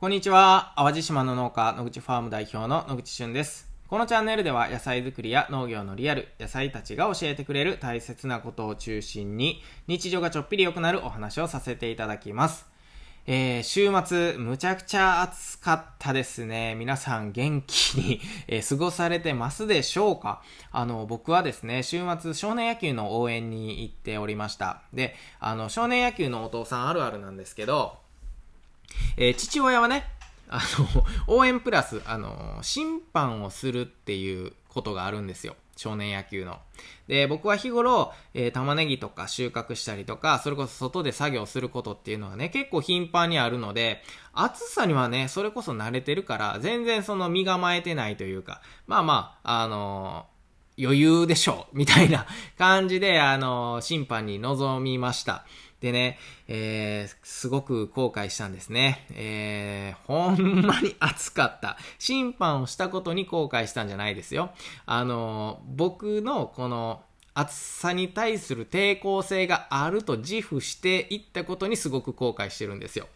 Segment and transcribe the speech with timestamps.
[0.00, 0.72] こんにちは。
[0.76, 3.68] 淡路島の農家、野口ファーム代表の野口俊です。
[3.86, 12.66] このチャンネルでは野菜作りや農業のリアル、野菜たちが教えてくれる大切なことを中心に、日常がちょっぴり良くなるお話をさせていただきます。
[13.26, 16.74] えー、週末、むちゃくちゃ暑かったですね。
[16.76, 20.40] 皆さん元気に、え、過ごされてますでしょうか？
[20.72, 24.80] あの、僕はですね、週末少年野球の応援に行っておりました。
[24.94, 27.98] で、あの、少年野球のお父さんあるあるなんですけど、
[29.16, 30.04] えー、父親はね、
[30.48, 35.56] あの、 応援プラス、あの、審判をするっていうことがあるんですよ。
[35.76, 36.58] 少年野球の。
[37.08, 44.02] で、僕は日頃、えー、玉ねぎとか収穫したりとか、それこそ外で作業することっていうのはね、結構頻繁にあるので、
[44.34, 52.26] 暑さにはね、それこそ慣れてるから、全然その身構えてないというか、まあまあ、あのー、余裕でしょう、みたいな
[52.58, 55.46] 感じで、あの、審判に臨みました。
[55.80, 59.06] でね、えー、すごく後悔したんですね。
[59.12, 61.78] えー、ほんまに暑かった。
[61.98, 64.50] 審判をしたことに後悔したんじゃないですよ。
[64.86, 73.06] あの、僕のこの、暑さに対する抵抗性があると自負していったことにすごく後悔してるんですよ。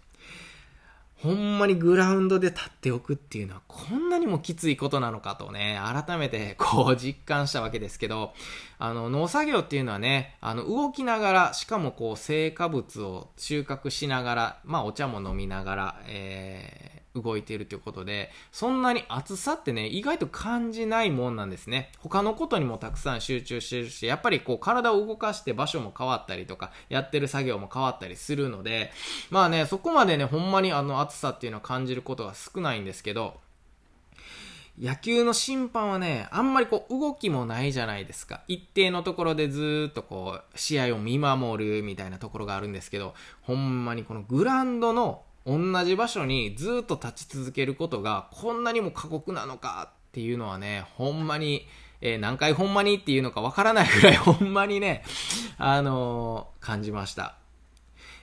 [1.24, 8.34] ほんまにグラウンドで立っておくっていうのはこんなにもきついことなのかとね、改めてこう実感したわけですけど、
[8.78, 21.92] あの農作業っていうのはね、あの動きながら、しかもこう成果物を収穫しながら、まあお茶も飲みながら、えー動いているということで、そんなに暑さってね、意外と感じないもんなんですね。
[21.98, 28.90] 他のことにもたくさん集中してるし、やっぱりこう体を動かして場所も変わったりとか、やってる作業も変わったりするので、
[29.30, 33.42] まあね、そこまでね、ほんまにあの暑さっていうのは感じることが少ないんですけど、
[34.76, 38.42] 野球の審判はね、あんまりこう動きもないじゃないですか。
[38.48, 51.66] 一定のところでずっとこう試合を見守るみたいなところがあるんですけど、ほんまにこのグラウンドの同じ場所にずっと立ち続けることがこんなにも過酷なのかっていうのはね、ほんまに、
[52.00, 55.04] えー、何回ほんまにっていうのかわからないぐらい ほんまにね、
[55.58, 57.36] あのー、感じました。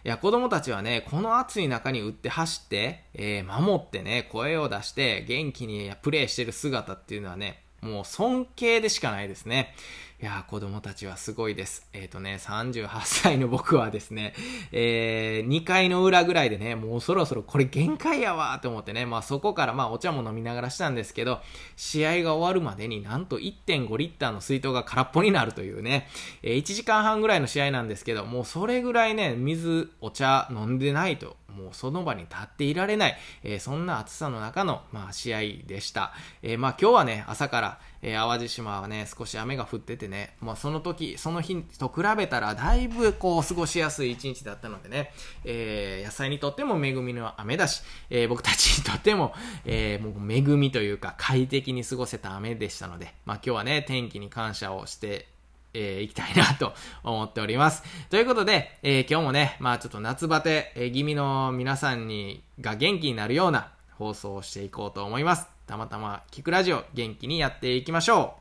[0.03, 9.75] いや、子供たちはね、この暑い中に打って走って、えー、守ってね、声を出して元気にプレーしてる姿っていうのはね、もう尊敬でしかないですね。
[10.21, 11.89] いや子供たちはすごいです。
[11.93, 14.35] えっ、ー、とね、38歳の僕はですね、
[14.71, 21.41] えー、2回の裏ぐらいでね、もうそろそろこれ限界やわーと思ってね、まあそこからまあお茶も飲みながらしたんですけど、
[21.75, 26.07] 試合が終わるまでになんと1.5リッターの水筒が空っぽになるというね、
[26.43, 36.13] えー、1時間半ぐらいの試合なんですけど、もうそれぐらいね、水、お茶飲んでないと、もうその場に立っていられない、えー、そんな暑さの中の、まあ、試合でした。
[36.43, 45.11] えー、まあ今日はね、朝から、えー、淡路島はね、少し雨が降っててね、まあ、その時、その日と比べたら、だいぶこう、過ごしやすい一日だったのでね、
[45.43, 49.33] えー、野菜にとっても恵みの雨だし、えー、僕たちにとっても、
[49.65, 55.27] え、もう恵みというか、快適に過ごせた雨でしたので、まあ、今日はね、天気に感謝をして、
[55.73, 56.73] えー、行きたいなと
[57.03, 57.83] 思っております。
[58.09, 65.47] ということで、えー、今日もね、まあちょっと夏バテ、え、気味の皆さんに、が元気になるような放送をしていこうと思います。
[65.71, 68.35] たまたま聞くラジオ元気にやっていきましょ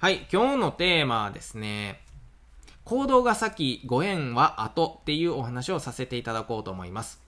[0.00, 0.04] う。
[0.04, 2.00] はい、今日のテーマはですね、
[2.82, 7.22] 行動が先、ご縁は後っていうお話をさせていただこうと思います。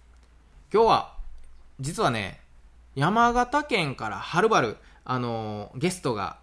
[0.74, 1.14] 今日は、
[1.78, 2.40] 実はね、
[2.96, 6.38] 山形県からはるばる、あのゲストが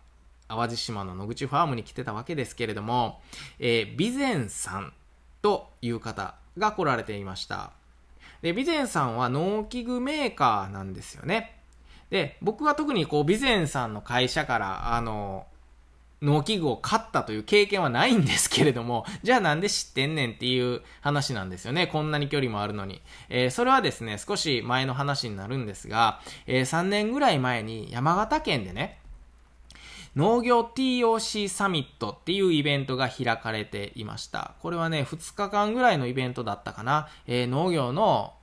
[0.47, 3.19] 淡路島の野口ファームに来てたわけですけれども、
[3.59, 4.93] えー、備前さん
[5.41, 7.73] という方が来られていました。
[8.41, 11.55] で、備前さんは農機具メーカーなんですよね。
[12.09, 15.45] で、僕は特にこう、備前さんの会社から、あの、
[16.21, 21.87] 農機具を買ったという経験はないんですけれども、 じゃあなんで知ってんねんっていう話なんですよね。
[21.87, 23.01] こんなに距離もあるのに。
[23.29, 28.97] えー、それはですね、少し前の話になるんですが、えー、3年ぐらい前に山形県でね、
[30.17, 34.55] 農業 TOC サミットっていうイベントが開かれていました。
[34.63, 37.07] これはね、2日間ぐらいのイベントだったかな。
[37.27, 38.33] えー、農業の、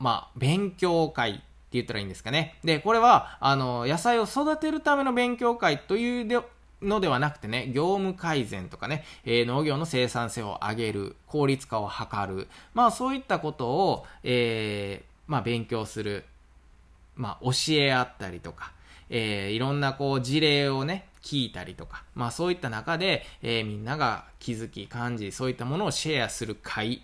[0.00, 1.42] まあ、勉強会って
[1.74, 2.58] 言ったらいいんですかね。
[2.64, 6.44] で、これは、あの、野菜を育てるための勉強会という
[6.82, 16.24] のではなくてね、業務改善とかね、えー、農業の生産性を上げる、効率化を図る、まあそういったことを、えー、まあ勉強する、
[17.14, 18.72] まあ教え合ったりとか、
[19.10, 27.02] えー、いろんなこう事例をね、聞いたりとか、まあそういった中で、えー、みんなが気づき、感じ、そういったものをシェアする会、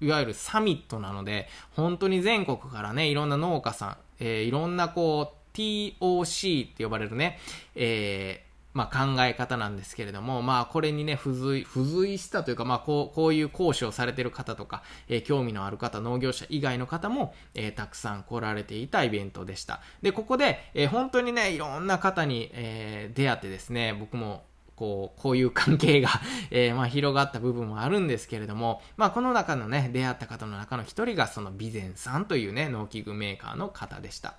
[0.00, 7.38] いわゆるサミットなので、本当に全国からね、いろんな農家さん、えー、いろんなこう、TOC って呼ばれるね、
[7.74, 19.80] えー、まあ、考え方なんですけれども、まあ、これにね、付随、付随したというか、まあ、こう、こういう講師をされてる方とか、えー、興味のある方、農業者以外の方も、えー、たくさん来られていたイベントでした。
[20.00, 26.08] で、ここで、えー、本当にね、いろんな方に、え出会ってですね、僕も、こう、こういう関係が
[26.50, 34.34] えまあ、広がった部分もあるんですけれども、まあ、この中のね、出会った方の中の一人が、その、備前さんというね、農機具メーカーの方でした。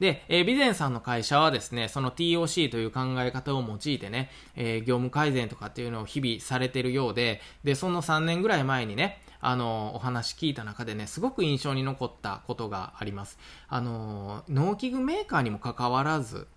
[0.00, 13.38] で、えー、ビゼンさんの会社はですね、その TOC という考え方を用いてね、えー、業務改善とかっていうのを日々されてるようで、で、その3年ぐらい前にね、あの、お話聞いた中でね、すごく印象に残ったことがあります。
[13.68, 16.48] あの、農機具メーカーにもかかわらず、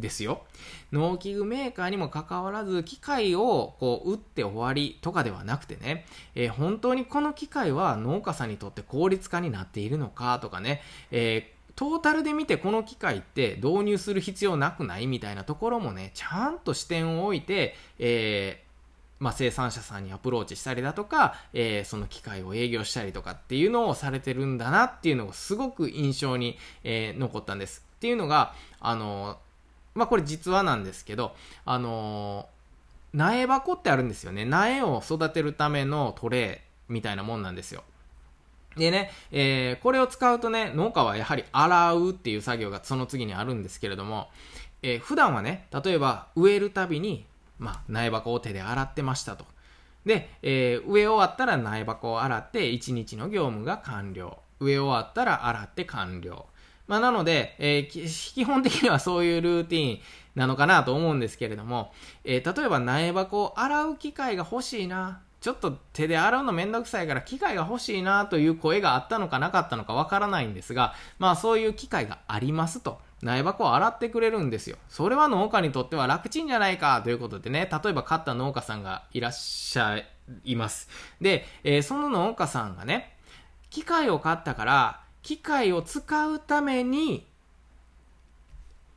[0.00, 0.44] ですよ。
[0.92, 10.80] 農機具メーカーにもかかわらず、機械をこう打って終わりとかではなくてね、えー、本当にこの機械は農家さんにとって効率化になっているのかとかね、
[11.10, 27.84] えートータルで見てこの機械って導入する必要なくないみたいなところもね、ちゃんと視点を置いて、えー、まあ、生産者さんにアプローチしたりだとか、えー、その機械を営業したりとかっていうのをされてるんだなっていうのがすごく印象に、えー、残ったんです。
[27.96, 29.38] っていうのが、あの
[29.94, 31.34] まあ、これ実話なんですけど、
[31.66, 32.48] あの
[33.12, 34.44] 苗箱ってあるんですよね。
[34.44, 37.82] 苗を育てるためのトレーみたいなもんなんですよ。
[38.76, 44.28] でね、えー、これを使うとね、農家はやはり洗うっていう作業がその次にあるんですけれども、
[44.82, 47.26] えー、普段はね、例えば植えるたびに、
[47.58, 49.44] まあ、苗箱を手で洗ってましたと。
[50.06, 54.38] で、えー、植え終わったら苗箱を洗って1日の業務が完了。
[54.60, 56.46] 植え終わったら洗って完了。
[56.86, 60.00] まあ、なので、えー、基本的にはそういうルーティン
[60.34, 61.92] なのかなと思うんですけれども、
[62.24, 65.20] えー、例えば苗箱を洗う機会が欲しいな。
[65.40, 72.98] ちょっと手で洗うのめんどくさいから機械が欲しいなという声があったのかなかったのかわからないんですが、まあそういう機械がありますと。
[73.22, 74.76] 苗箱を洗ってくれるんですよ。
[74.88, 80.02] それは農家にとっては楽ちんじゃないかということでね、例えば買った農家さんがいらっしゃ
[80.44, 80.88] います。
[81.20, 83.16] で、えー、その農家さんがね、
[83.68, 87.26] 機械を買ったから、機械を使うために、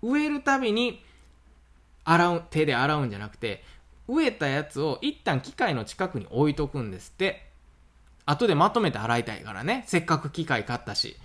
[0.02, 1.04] 植えるたびに
[2.06, 3.64] 洗う、手で洗うんじゃなくて、
[4.08, 7.48] 植えたやつを一旦機械の近くに置いとくんですって。
[8.26, 9.84] 後でまとめて洗いたいからね。
[9.88, 11.18] せっかく機械買ったし。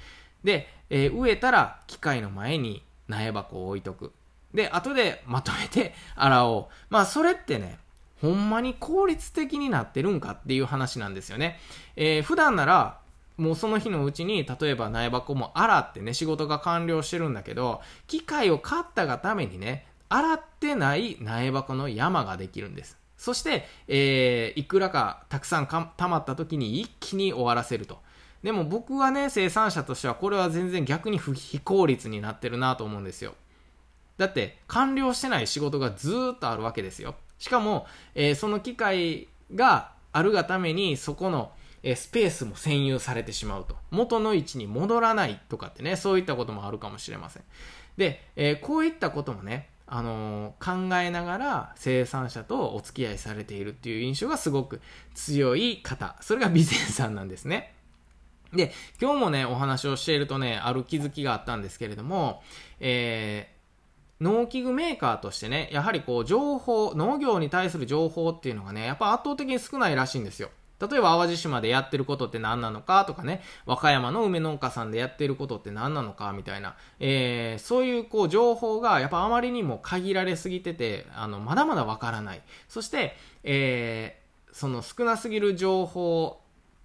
[0.45, 4.13] で、えー、植えたら機械の前に苗箱を置いとく。
[4.55, 6.75] で、後でまとめて 洗おう。
[6.91, 7.79] まあ、それってね、
[8.21, 11.61] ほんまに効率的になってるんかっていう話なんですよね。
[11.97, 13.01] えー、普段なら、
[13.37, 22.99] もうその日のうちに、例えば苗箱も洗ってね、仕事が完了してるんだけど、機械を買ったがためにね、洗ってない苗箱の山ができるんです。
[23.17, 27.99] そして、えー、いくらかたくさん溜まった時に一気に終わらせると。
[28.43, 33.35] でも僕はね、生産者としてはこれは全然逆に不非効率になってるなと思うんですよ。
[34.17, 37.17] だって、完了してない仕事がずっとあるわけですよ。
[37.39, 41.53] しかも、えー、その機械があるがために、そこの、
[41.83, 43.77] えー、スペースも占有されてしまうと。
[43.91, 47.45] 元の位置に戻らないとかってね、そういったこともあるかもしれません。
[47.97, 54.81] で、えー、こういったこともね、あの、考えながら生産者とお付き合いされているっていう印象がすごく
[55.15, 56.17] 強い方。
[56.21, 57.75] それが備前さんなんですね。
[58.53, 62.43] で、今日もね、お話をしているとね、ある気づきがあったんですけれども、
[62.81, 70.51] えー、農機具メーカーとしてね、やはりこう、情報、農業に対する情報っていうのがね、やっぱ圧倒的に少ないらしいんですよ。
[70.81, 82.43] 例えば淡路島でやってることって何なのかとかね、和歌山の梅農家さんでやってることって何なのかみたいな、えー、そういうこう情報がやっぱあまりにも限られすぎてて、あの、まだまだわからない。
[82.69, 86.41] そして、えー、その少なすぎる情報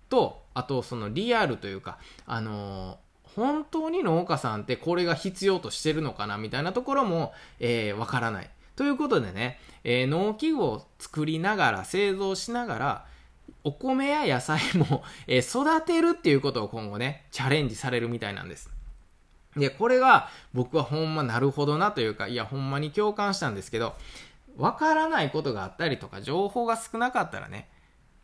[0.09, 3.03] と、あとそのリアルというか、あのー
[3.35, 8.49] 本当に農家さんってこれが必要としてるのかなみたいなところも、えー、わからない。
[8.75, 13.05] ということでね、えー、農機具を作りながら、製造しながら、
[13.63, 18.69] お米や野菜も、 え育てるっていうことを今後ね、チャレンジされるみたいなんです。
[19.55, 23.95] で、これが僕はほんまなるほどなというか、いやほんまに共感したんですけど、
[24.57, 27.69] わからないことがあったりとか、情報が少なかったらね、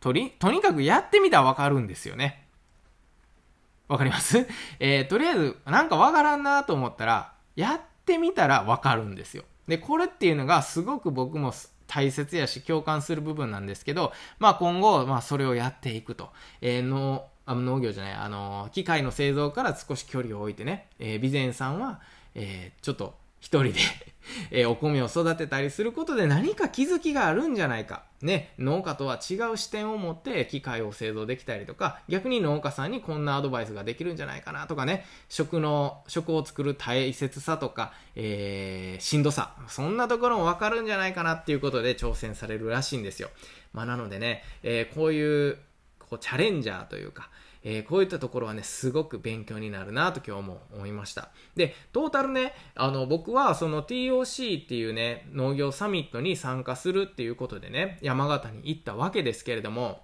[0.00, 2.46] とり、とにかくやってみたらわかるんですよね。
[3.88, 4.46] わかります？
[4.78, 9.44] えー、とりあえず、なんかわからんなと思ったら、やってみたらわかるんですよ。
[9.68, 11.52] で、これっていうのがすごく僕も
[11.90, 16.30] 大切やし共感する部分なんですけど、まあ今後、まあそれをやっていくと。
[16.60, 22.00] えー、のあ農業じゃない、あの、機械の製造から少し距離を置いてね、えー、備前さんは、
[22.36, 23.80] えー、ちょっと一人で
[24.50, 28.04] えお米を育てたりすることで何か気づきがあるんじゃないか。
[28.22, 43.30] ね、農家とは違う視点を持って機械を製造できたりとか、逆に農家さんにこんなアドバイスができるんじゃないかなとかね、食の、食を作る大切さとか、えー、しんどさ、そんなところもわかるんじゃないかなっていうことで挑戦されるらしいんですよ。
[43.72, 45.58] まあなのでね、えー、こういう、
[45.98, 47.30] こうチャレンジャーというか、
[47.62, 51.30] えー、こういったところはね、すごく勉強になるなと今日も思いました。
[51.56, 60.02] で、トータルね、あの、僕はその TOC っていうね、農業サミットに参加するっていうことでね、山形に行ったわけですけれども、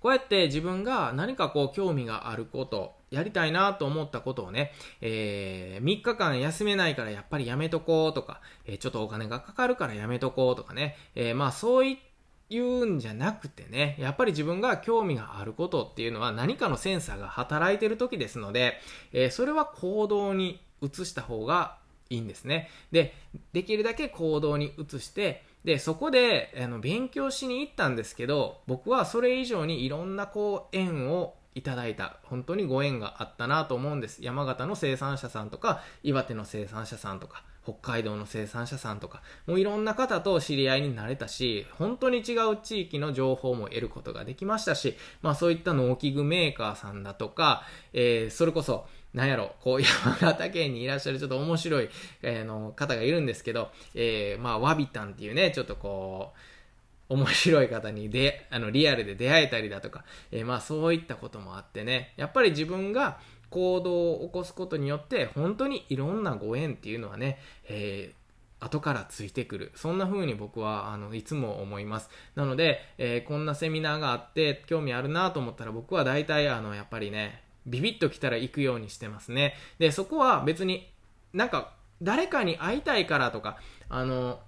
[0.00, 12.09] こうやって自分が何かこう興味があること、やりたいなと思ったことをね、えー、3日間休めないからやっぱりやめとこうとか、えー、ちょっとお金がかかるからやめとこうとかね、えー、まあそういった
[12.50, 18.80] 言うんじゃなくてね、やっぱり自分が興味があることっていうのは何かのセンサーが働いてる時ですので、
[19.12, 21.78] えー、それは行動に移した方が
[22.10, 22.68] いいんですね。
[22.90, 23.14] で、
[23.52, 32.16] できるだけ行動に移して、で、そこで、あの、勉強しに行ったんですけど、僕はそれ以上にいろんなこう、縁をいただいた。
[32.24, 34.24] 本当にご縁があったなと思うんです。
[34.24, 47.62] 山形の生産者さんとか、岩手の生産者さんとか、北海道の生産者さんとか、もういろんな方と知り合いになれたし、本当に違う地域の情報も得ることができましたし、まあそういった農機具メーカーさんだとか、
[47.92, 51.90] えー、それこそ、なんやろ、こう山形県にいらっしゃるちょっと面白い、
[52.22, 63.18] えー、の方がいるんですけど、えー、まあワビタンっていうね、ちょっとこう、面白い方にで、あの、リアルで出会えたりだとか、えー、まあそういったこともあってね、やっぱり自分が、
[63.50, 67.38] 行動を起こすことによって本当にいろんなご縁っていうのはね、
[67.68, 69.72] えー、後からついてくる。
[69.74, 72.10] そんな風に僕は、あの、いつも思います。
[72.34, 79.54] なので、えー、こんなセミナーがあって興味あるなと思ったら僕は大体、あの、やっぱりね、ビビッと来たら行くようにしてますね。
[79.78, 80.90] で、そこは別に
[81.32, 84.40] なんか誰かに会いたいからとか、あの、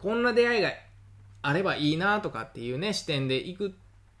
[0.00, 0.72] こんな出会いが
[1.42, 3.70] あればいいなとかっていうね、視点で行くっ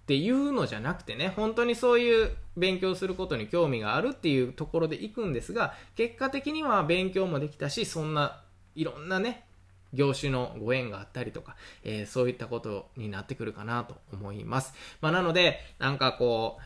[0.06, 8.42] ていうのじゃなくてね、本当にそういう勉強することに興味があるっていうところで行くんですが、結果的には勉強もできたし、そんな
[8.74, 9.44] いろんなね、
[9.92, 14.74] 業種のご縁があったりとか、えー、そういったことになってくるかなと思います。
[15.00, 16.58] まあ、なので、なんかこ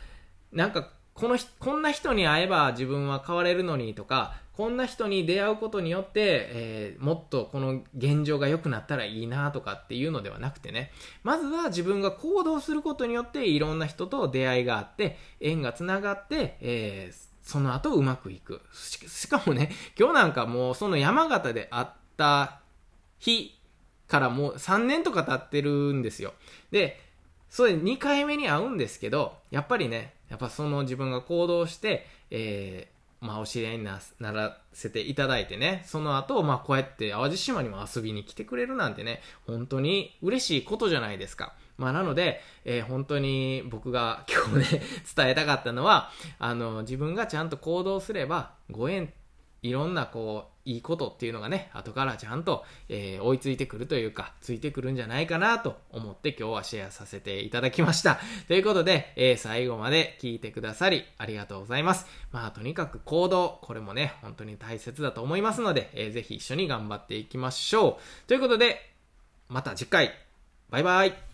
[0.52, 6.10] う、なんかこのこんな人に会えば自分は変われるのにとか、こんな人に出会うことによって、
[6.50, 19.28] えー、もっとこの現状が良くなったらいいなとかっていうのではなくてね、まずは自分が行動することによっていろんな人と出会いがあって、縁がつながって、えー、その後うまくいくし。
[19.28, 21.86] かもね、今日なんかもうその山形で会っ
[22.18, 22.60] た
[23.18, 23.58] 日
[24.08, 26.34] からもう3年とか経ってるんですよ。
[26.70, 27.00] で、
[27.50, 34.00] それ2回目に会うんですけど、やっぱりね、やっぱその自分が行動して、えー、まあ、お知り合いにな
[34.32, 41.54] らせていただいてね、その後、まあ、こうやって淡路島にも遊びに来てくれるなんてね、本当に嬉しいことじゃないですか。
[41.76, 44.82] まあ、なので、えー、本当に僕が今日ね、
[45.16, 49.12] 伝えたかったのは、あの、自分がちゃんと行動すれば、ご縁
[49.62, 58.20] いろんなこう、いいことっていうのがね、後からちゃんと、えー、追いついてくるというか、ついてくるんじゃないかなと思って今日はシェアさせていただきました。
[58.46, 62.06] ということで、えー、最後まで聞いてくださりありがとうございます。
[62.30, 68.28] まあ、とにかく行動、これもね、本当に大切だと思いますので、えー、ぜひ一緒に頑張っていきましょう。
[68.28, 68.78] ということで、
[69.48, 70.12] また次回、
[70.68, 71.29] バイバイ。